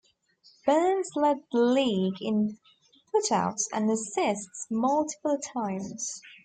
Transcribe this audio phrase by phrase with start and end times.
[0.65, 2.57] Burns led the league in
[3.13, 6.23] putouts and assists multiple times.